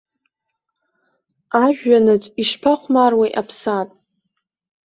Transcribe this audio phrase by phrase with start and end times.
[1.63, 3.95] Ажәҩанаҿ ишԥахәмаруеи аԥсаатә!